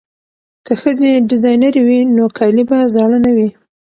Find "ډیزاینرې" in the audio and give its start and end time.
1.29-1.81